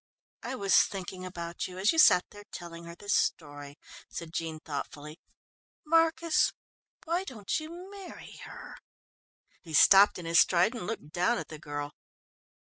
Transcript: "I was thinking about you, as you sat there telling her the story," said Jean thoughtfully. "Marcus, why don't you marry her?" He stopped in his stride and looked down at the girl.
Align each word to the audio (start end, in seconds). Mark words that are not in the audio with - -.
"I 0.41 0.55
was 0.55 0.75
thinking 0.87 1.23
about 1.23 1.67
you, 1.67 1.77
as 1.77 1.91
you 1.91 1.99
sat 1.99 2.25
there 2.31 2.45
telling 2.51 2.85
her 2.85 2.95
the 2.95 3.07
story," 3.07 3.77
said 4.09 4.33
Jean 4.33 4.59
thoughtfully. 4.59 5.19
"Marcus, 5.85 6.53
why 7.05 7.23
don't 7.23 7.59
you 7.59 7.69
marry 7.91 8.37
her?" 8.45 8.79
He 9.61 9.75
stopped 9.75 10.17
in 10.17 10.25
his 10.25 10.39
stride 10.39 10.73
and 10.73 10.87
looked 10.87 11.11
down 11.11 11.37
at 11.37 11.49
the 11.49 11.59
girl. 11.59 11.93